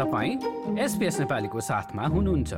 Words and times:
नेपालीको 0.00 1.60
साथमा 1.60 2.06
हुनुहुन्छ। 2.06 2.54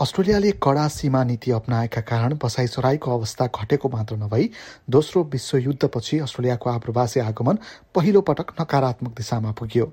अस्ट्रेलियाले 0.00 0.50
कडा 0.52 0.88
सीमा 0.88 1.24
नीति 1.24 1.50
अप्नाएका 1.50 2.00
कारण 2.00 2.38
बसाई 2.44 2.66
सराईको 2.66 3.18
अवस्था 3.18 3.46
घटेको 3.46 3.88
मात्र 3.88 4.16
नभई 4.16 4.50
दोस्रो 4.90 5.22
विश्वयुद्धपछि 5.22 6.18
अस्ट्रेलियाको 6.18 6.70
आप्रवासी 6.70 7.20
आगमन 7.20 7.58
पहिलो 7.94 8.20
पटक 8.20 8.60
नकारात्मक 8.60 9.10
दिशामा 9.10 9.52
पुग्यो। 9.52 9.86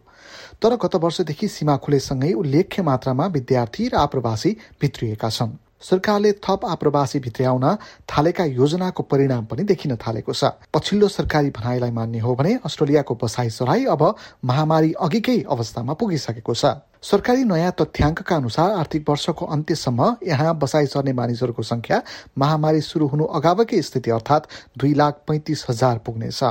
तर 0.62 0.76
गत 0.76 0.96
वर्षदेखि 0.96 1.48
सीमा 1.48 1.78
खुलेसँगै 1.78 2.34
उल्लेख्य 2.34 2.82
मात्रामा 2.82 3.26
विद्यार्थी 3.26 3.88
र 3.88 3.96
आप्रवासी 3.96 4.58
भित्रिएका 4.82 5.30
छन्। 5.30 5.58
सरकारले 5.82 6.32
थप 6.42 6.66
आप्रवासी 6.66 7.20
भित्र्याउन 7.20 7.66
थालेका 8.10 8.44
योजनाको 8.44 9.04
परिणाम 9.04 9.46
पनि 9.46 9.64
देखिन 9.66 9.96
थालेको 9.98 10.34
छ। 10.34 10.52
पछिल्लो 10.74 11.08
सरकारी 11.08 11.50
भनाइलाई 11.52 11.92
मान्ने 11.92 12.20
हो 12.20 12.36
भने 12.36 12.54
अस्ट्रेलियाको 12.66 13.16
बसाई 13.16 13.50
सराई 13.50 13.86
अब 13.86 14.04
महामारी 14.46 14.94
अघिकै 15.00 15.38
अवस्थामा 15.46 15.94
पुगिसकेको 15.94 16.54
छ। 16.54 16.66
सरकारी 17.04 17.44
नयाँ 17.44 17.72
तथ्याङ्कका 17.78 18.36
अनुसार 18.36 18.72
आर्थिक 18.74 19.10
वर्षको 19.10 19.46
अन्त्यसम्म 19.46 20.16
यहाँ 20.26 20.58
बसाई 20.58 20.86
सर्ने 20.90 21.14
मानिसहरूको 21.14 21.64
संख्या 21.64 22.02
महामारी 22.38 22.82
सुरु 22.82 23.08
हुनु 23.08 23.26
अगावकै 23.38 23.82
स्थिति 23.82 24.12
अर्थात् 24.12 24.50
दुई 24.78 24.94
लाख 24.94 25.22
पैंतिस 25.28 25.66
हजार 25.70 25.98
पुग्नेछ। 26.06 26.44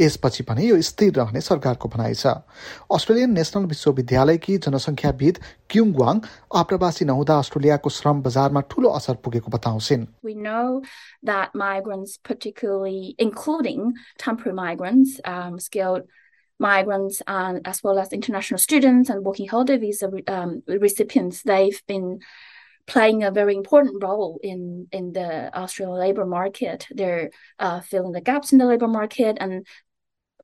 यसपछि 0.00 0.42
पनि 0.48 0.68
यो 0.68 0.80
स्थिर 0.88 1.12
रहने 1.14 1.40
सरकारको 1.40 1.88
भनाइ 1.94 2.14
छ 2.14 2.34
अस्ट्रेलियन 2.96 3.32
नेशनल 3.38 3.64
विश्वविद्यालयकी 3.72 4.56
जनसङ्ख्याविद 4.66 5.40
क्युङ 5.74 5.92
वाङ 6.00 6.20
आप्रवासी 6.62 7.04
नहुँदा 7.10 7.38
अस्ट्रेलियाको 7.44 7.90
श्रम 7.98 8.22
बजारमा 8.28 8.60
ठूलो 8.74 8.88
असर 9.00 9.20
पुगेको 9.26 9.50
बताउँछिन् 9.56 10.06
We 10.22 10.34
know 10.34 10.82
that 11.22 11.54
migrants, 11.54 12.18
particularly 12.30 13.14
including 13.18 13.94
temporary 14.18 14.56
migrants, 14.62 15.20
um, 15.24 15.58
skilled 15.58 16.04
migrants, 16.60 17.22
and 17.26 17.66
as 17.66 17.82
well 17.82 17.98
as 17.98 18.12
international 18.12 18.58
students 18.58 19.10
and 19.10 19.24
working 19.24 19.48
holiday 19.48 19.78
visa 19.78 20.10
um, 20.26 20.62
recipients, 20.66 21.42
they've 21.42 21.82
been 21.86 22.20
playing 22.88 23.22
a 23.22 23.30
very 23.30 23.54
important 23.54 24.02
role 24.02 24.40
in 24.42 24.88
in 24.90 25.12
the 25.12 25.54
Australian 25.56 25.98
labor 25.98 26.24
market. 26.24 26.86
They're 26.90 27.30
uh, 27.58 27.80
filling 27.80 28.12
the 28.12 28.20
gaps 28.20 28.52
in 28.52 28.58
the 28.58 28.66
labor 28.66 28.88
market 28.88 29.36
and 29.40 29.66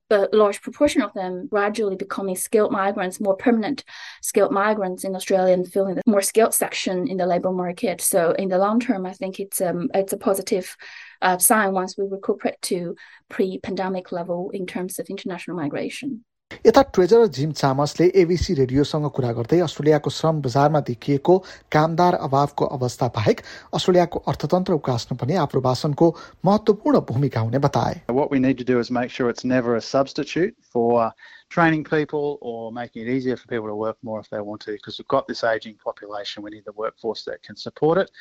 a 0.09 0.27
large 0.33 0.61
proportion 0.61 1.01
of 1.01 1.13
them 1.13 1.47
gradually 1.47 1.95
becoming 1.95 2.35
skilled 2.35 2.71
migrants, 2.71 3.19
more 3.19 3.35
permanent 3.35 3.83
skilled 4.21 4.51
migrants 4.51 5.03
in 5.03 5.15
Australia 5.15 5.53
and 5.53 5.71
filling 5.71 5.95
the 5.95 6.01
more 6.05 6.21
skilled 6.21 6.53
section 6.53 7.07
in 7.07 7.17
the 7.17 7.25
labor 7.25 7.51
market. 7.51 8.01
So 8.01 8.31
in 8.31 8.49
the 8.49 8.57
long 8.57 8.79
term, 8.79 9.05
I 9.05 9.13
think 9.13 9.39
it's 9.39 9.61
um, 9.61 9.89
it's 9.93 10.13
a 10.13 10.17
positive 10.17 10.75
uh, 11.21 11.37
sign 11.37 11.73
once 11.73 11.97
we 11.97 12.05
recuperate 12.07 12.61
to 12.63 12.95
pre-pandemic 13.29 14.11
level 14.11 14.51
in 14.51 14.67
terms 14.67 14.99
of 14.99 15.07
international 15.09 15.57
migration. 15.57 16.23
यता 16.66 16.82
treasurer 16.94 17.26
Jim 17.34 17.52
चामसले 17.58 18.06
ABC 18.20 18.54
रेडियोसँग 18.54 19.08
कुरा 19.16 19.30
गर्दै 19.32 19.58
अस्ट्रेलियाको 19.66 20.10
श्रम 20.10 20.40
बजारमा 20.46 20.80
देखिएको 20.88 21.36
कामदार 21.72 22.14
अभावको 22.26 22.66
अवस्था 22.76 23.06
बाहेक 23.16 23.40
अस्ट्रेलियाको 23.78 24.22
अर्थतन्त्र 24.32 24.72
उकास्न 24.80 25.16
पनि 25.22 25.34
आप्रवासनको 25.44 26.08
महत्वपूर्ण 26.44 27.00
भूमिका 27.12 27.40
हुने 27.48 27.58
बताए 27.66 28.00
What 28.18 28.34
we 28.34 28.42
need 28.46 28.60
to 28.62 28.68
do 28.72 28.78
is 28.82 28.90
make 28.98 29.14
sure 29.16 29.30
it's 29.34 29.48
never 29.54 29.76
a 29.76 29.84
substitute 29.88 30.54
for 30.74 31.08
training 31.56 31.84
people 31.84 32.38
or 32.42 32.70
making 32.72 33.06
it 33.06 33.14
easier 33.14 33.36
for 33.36 33.48
people 33.54 33.72
to 33.72 33.78
work 33.86 33.96
more 34.10 34.20
if 34.20 34.30
they 34.34 34.44
want 34.50 34.66
to 34.66 34.76
because 34.76 35.00
we've 35.00 35.12
got 35.16 35.32
this 35.32 35.42
aging 35.54 35.80
population 35.88 36.48
we 36.48 36.54
need 36.56 36.70
the 36.72 36.78
workforce 36.84 37.24
that 37.30 37.42
can 37.50 37.56
support 37.56 38.04
it 38.04 38.12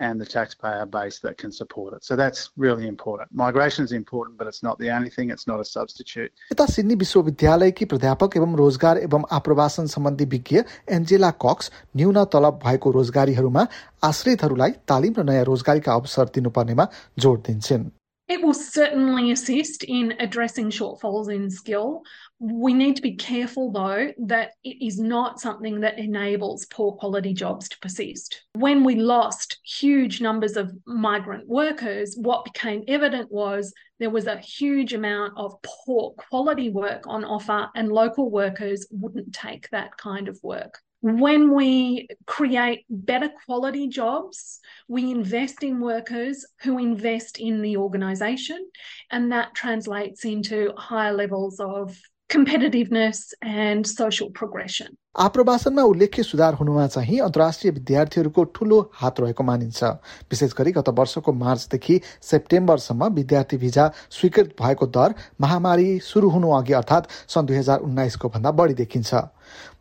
and 0.00 0.20
the 0.20 0.26
taxpayer 0.26 0.86
base 0.86 1.18
that 1.20 1.38
can 1.38 1.52
support 1.52 1.94
it. 1.94 2.04
So 2.04 2.16
that's 2.16 2.50
really 2.56 2.86
important. 2.86 3.28
Migration 3.32 3.84
is 3.84 3.92
important, 3.92 4.36
but 4.38 4.46
it's 4.46 4.62
not 4.62 4.78
the 4.78 4.90
only 4.90 5.10
thing. 5.10 5.30
It's 5.30 5.46
not 5.46 5.60
a 5.60 5.64
substitute. 5.64 6.32
यता 6.52 6.66
Sydney 6.74 6.94
विश्वविद्यालयकी 7.02 7.84
प्राध्यापक 7.92 8.36
एवं 8.36 8.56
रोजगार 8.56 8.98
एवं 9.08 9.24
आप्रवासन 9.40 9.86
सम्बन्धी 9.96 10.24
विज्ञ 10.36 10.62
Angela 10.98 11.30
Cox's 11.44 11.70
न्यून 11.96 12.24
तलब 12.32 12.60
भएको 12.64 12.90
रोजगारीहरूमा 12.98 13.66
आश्रितहरूलाई 14.10 14.72
तालिम 14.88 15.14
र 15.18 15.28
नयाँ 15.30 15.44
रोजगारीका 15.52 15.94
अवसर 16.00 16.34
दिनुपर्नेमा 16.34 16.88
जोड 17.18 17.40
दिन्छन् 17.46 17.88
it 18.31 18.41
will 18.41 18.53
certainly 18.53 19.31
assist 19.31 19.83
in 19.83 20.13
addressing 20.17 20.69
shortfalls 20.69 21.29
in 21.29 21.49
skill. 21.49 22.01
We 22.39 22.73
need 22.73 22.95
to 22.95 23.01
be 23.01 23.17
careful, 23.17 23.73
though, 23.73 24.13
that 24.19 24.53
it 24.63 24.81
is 24.81 24.97
not 24.97 25.41
something 25.41 25.81
that 25.81 25.99
enables 25.99 26.65
poor 26.67 26.93
quality 26.93 27.33
jobs 27.33 27.67
to 27.67 27.79
persist. 27.79 28.45
When 28.53 28.85
we 28.85 28.95
lost 28.95 29.59
huge 29.65 30.21
numbers 30.21 30.55
of 30.55 30.71
migrant 30.85 31.49
workers, 31.49 32.15
what 32.15 32.45
became 32.45 32.85
evident 32.87 33.29
was 33.29 33.73
there 33.99 34.09
was 34.09 34.27
a 34.27 34.37
huge 34.37 34.93
amount 34.93 35.33
of 35.35 35.61
poor 35.61 36.13
quality 36.29 36.69
work 36.69 37.07
on 37.07 37.25
offer, 37.25 37.67
and 37.75 37.91
local 37.91 38.31
workers 38.31 38.87
wouldn't 38.91 39.33
take 39.33 39.69
that 39.71 39.97
kind 39.97 40.29
of 40.29 40.39
work 40.41 40.79
when 41.01 41.53
we 41.53 42.07
create 42.27 42.85
better 42.89 43.29
quality 43.45 43.87
jobs, 43.87 44.59
we 44.87 45.09
invest 45.11 45.63
in 45.63 45.79
workers 45.79 46.45
who 46.61 46.77
invest 46.77 47.39
in 47.39 47.61
the 47.61 47.77
organisation, 47.77 48.69
and 49.09 49.31
that 49.31 49.55
translates 49.55 50.25
into 50.25 50.73
higher 50.77 51.13
levels 51.13 51.59
of 51.59 51.97
competitiveness 52.29 53.33
and 53.41 53.85
social 53.85 54.29
progression. 54.29 54.97
आप्रवासनमा 55.15 55.83
उल्लेख्य 55.83 56.23
सुधार 56.23 56.53
हुनुमा 56.55 56.85
चाहिँ 56.87 57.19
अन्तर्राष्ट्रिय 57.19 57.71
विद्यार्थीहरूको 57.73 58.43
ठूलो 58.55 58.79
हात 58.95 59.19
रहेको 59.19 59.43
मानिन्छ। 59.43 59.83
विशेष 60.31 60.53
गरी 60.57 60.71
गत 60.71 60.89
वर्षको 60.89 61.31
मार्चदेखि 61.35 61.99
सेप्टेम्बरसम्म 62.23 63.07
विद्यार्थी 63.13 63.57
भिजा 63.57 63.91
स्वीकृत 64.09 64.55
भएको 64.61 64.85
दर 64.87 65.13
महामारी 65.41 65.99
सुरु 65.99 66.29
हुनु 66.31 66.51
अघि 66.55 66.73
अर्थात् 66.73 67.11
सन् 67.27 67.45
दुई 67.45 67.57
हजार 67.57 67.79
उन्नाइसको 67.83 68.29
भन्दा 68.29 68.51
बढी 68.55 68.73
देखिन्छ। 68.73 69.13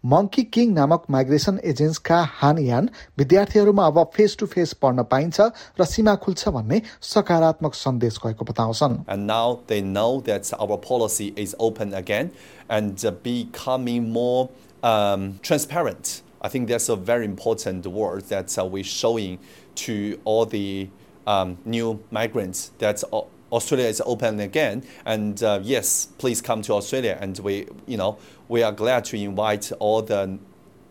मङ्की 0.05 0.43
किङ 0.51 0.73
नामक 0.75 1.03
माइग्रेसन 1.11 1.61
एजेन्ट्सका 1.65 2.19
हान 2.35 2.59
यान 2.59 2.89
विद्यार्थीहरूमा 3.19 3.87
अब 3.87 4.11
फेस 4.15 4.37
टु 4.41 4.47
फेस 4.51 4.73
पढ्न 4.83 5.03
पाइन्छ 5.07 5.41
र 5.79 5.85
सीमा 5.87 6.15
खुल्छ 6.27 6.49
भन्ने 6.49 6.83
सकारात्मक 7.07 7.75
सन्देश 7.77 8.19
गएको 8.27 8.45
बताउँछन्। 8.45 8.99
Um, 14.83 15.39
transparent. 15.43 16.23
I 16.43 16.49
think 16.49 16.69
that's 16.69 16.89
a 16.89 16.97
very 16.97 17.25
important 17.25 17.87
word 17.87 18.25
that 18.25 18.59
uh, 18.59 18.65
we're 18.65 18.85
showing 18.85 19.39
to 19.77 20.21
all 20.25 20.47
the 20.47 20.89
um, 21.27 21.59
new 21.65 22.03
migrants 22.11 22.73
that 22.79 23.05
uh, 23.13 23.23
Australia 23.53 23.87
is 23.87 24.03
open 24.07 24.41
again. 24.41 24.85
And 25.05 25.43
uh, 25.43 25.61
yes, 25.63 26.07
please 26.19 26.41
come 26.41 26.63
to 26.63 26.75
Australia. 26.75 27.19
And 27.21 27.39
we, 27.41 27.67
you 27.87 27.97
know, 27.97 28.19
we 28.49 28.63
are 28.63 28.73
glad 28.73 29.05
to 29.07 29.17
invite 29.17 29.71
all 29.79 30.03
the 30.03 30.39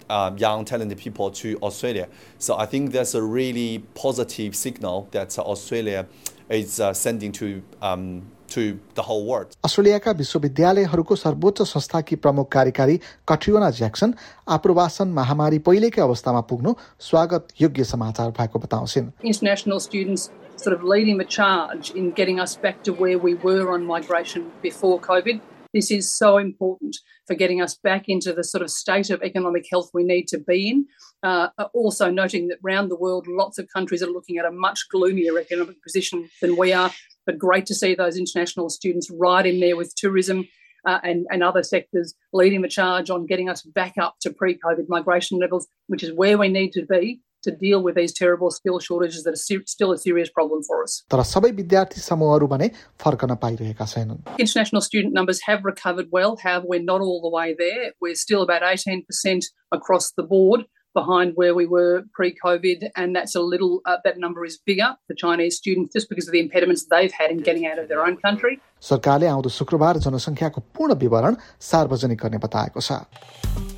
uh, 0.09 0.31
young 0.37 0.65
talented 0.65 0.97
people 0.97 1.31
to 1.31 1.57
Australia. 1.61 2.07
So 2.37 2.57
I 2.57 2.65
think 2.65 2.91
that's 2.91 3.13
a 3.13 3.21
really 3.21 3.79
positive 3.95 4.55
signal 4.55 5.07
that 5.11 5.37
Australia 5.37 6.07
is 6.49 6.79
uh, 6.79 6.93
sending 6.93 7.31
to 7.33 7.61
um, 7.81 8.23
to 8.55 8.63
the 8.95 9.05
whole 9.09 9.25
world. 9.29 9.55
अस्ट्रेलियाका 9.65 10.11
विश्वविद्यालयहरूको 10.21 11.15
सर्वोच्च 11.15 11.61
संस्थाकी 11.73 12.15
प्रमुख 12.25 12.51
कार्यकारी 12.51 12.99
कट्रियोना 13.29 13.69
Jackson 13.79 14.13
आप्रवासन 14.57 15.07
महामारी 15.19 15.59
पहिलेकै 15.69 16.01
अवस्थामा 16.01 16.41
पुग्नु 16.51 16.73
स्वागत 17.09 17.47
योग्य 17.61 17.83
समाचार 17.93 18.31
भएको 18.39 18.59
बताउँछिन् 18.65 19.11
international 19.33 19.79
students 19.87 20.29
sort 20.57 20.75
of 20.75 20.83
leading 20.83 21.17
the 21.17 21.29
charge 21.37 21.91
in 21.91 22.11
getting 22.11 22.39
us 22.39 22.57
back 22.65 22.83
to 22.83 22.93
where 22.93 23.17
we 23.17 23.33
were 23.35 23.71
on 23.71 23.85
migration 23.85 24.51
before 24.61 24.99
COVID. 24.99 25.39
This 25.73 25.91
is 25.91 26.11
so 26.11 26.37
important 26.37 26.97
for 27.27 27.35
getting 27.35 27.61
us 27.61 27.75
back 27.75 28.09
into 28.09 28.33
the 28.33 28.43
sort 28.43 28.63
of 28.63 28.71
state 28.71 29.09
of 29.09 29.21
economic 29.21 29.67
health 29.69 29.91
we 29.93 30.03
need 30.03 30.27
to 30.29 30.39
be 30.39 30.69
in. 30.69 30.87
Uh, 31.21 31.49
also, 31.73 32.09
noting 32.09 32.47
that 32.47 32.57
around 32.65 32.89
the 32.89 32.95
world, 32.95 33.27
lots 33.27 33.59
of 33.59 33.67
countries 33.67 34.01
are 34.01 34.07
looking 34.07 34.37
at 34.37 34.45
a 34.45 34.51
much 34.51 34.87
gloomier 34.89 35.37
economic 35.37 35.81
position 35.83 36.29
than 36.41 36.57
we 36.57 36.73
are. 36.73 36.91
But 37.25 37.37
great 37.37 37.65
to 37.67 37.75
see 37.75 37.93
those 37.93 38.17
international 38.17 38.69
students 38.69 39.11
right 39.11 39.45
in 39.45 39.59
there 39.59 39.77
with 39.77 39.93
tourism 39.95 40.47
uh, 40.85 40.99
and, 41.03 41.27
and 41.29 41.43
other 41.43 41.61
sectors 41.61 42.15
leading 42.33 42.61
the 42.61 42.67
charge 42.67 43.09
on 43.09 43.27
getting 43.27 43.49
us 43.49 43.61
back 43.61 43.93
up 43.99 44.15
to 44.21 44.31
pre 44.31 44.57
COVID 44.57 44.87
migration 44.87 45.37
levels, 45.37 45.67
which 45.87 46.03
is 46.03 46.13
where 46.13 46.37
we 46.37 46.47
need 46.47 46.71
to 46.73 46.85
be 46.85 47.21
to 47.44 47.50
deal 47.50 47.82
with 47.82 47.94
these 47.94 48.12
terrible 48.12 48.50
skill 48.50 48.78
shortages 48.80 49.24
that 49.24 49.34
are 49.34 49.62
still 49.66 49.92
a 49.92 49.98
serious 49.98 50.30
problem 50.30 50.62
for 50.68 50.82
us. 50.82 51.02
तर 51.10 51.22
सबै 51.30 51.50
विद्यार्थी 51.62 52.00
समूहहरू 52.00 52.46
भने 52.52 52.70
फर्कन 53.04 53.34
पाइरहेका 53.46 53.86
छैनन् 53.94 54.38
International 54.46 54.84
student 54.90 55.12
numbers 55.14 55.42
have 55.48 55.64
recovered 55.64 56.14
well. 56.18 56.38
However, 56.44 56.66
we're 56.74 56.86
not 56.92 57.00
all 57.08 57.20
the 57.26 57.34
way 57.38 57.48
there. 57.64 57.90
We're 58.00 58.22
still 58.26 58.42
about 58.42 58.62
18% 58.70 59.52
across 59.72 60.10
the 60.12 60.26
board 60.34 60.66
behind 60.94 61.32
where 61.34 61.54
we 61.54 61.66
were 61.66 62.02
pre-COVID, 62.16 62.84
and 62.96 63.16
that's 63.16 63.34
a 63.34 63.40
little. 63.40 63.80
Uh, 63.84 63.96
that 64.04 64.18
number 64.18 64.44
is 64.50 64.58
bigger 64.64 64.90
for 65.06 65.14
Chinese 65.14 65.56
students 65.56 65.92
just 65.92 66.08
because 66.08 66.28
of 66.28 66.32
the 66.32 66.40
impediments 66.40 66.86
they've 66.94 67.16
had 67.20 67.30
in 67.30 67.38
getting 67.38 67.66
out 67.66 67.78
of 67.78 67.88
their 67.88 68.04
own 68.06 68.16
country. 68.26 68.60
सरकारले 68.90 69.26
आउँदो 69.26 69.48
शुक्रबार 69.60 69.98
जनसङ्ख्याको 70.06 70.60
पूर्ण 70.76 70.94
विवरण 71.06 71.36
सार्वजनिक 71.70 72.18
गर्ने 72.26 72.38
बताएको 72.46 72.86
छ 72.88 73.77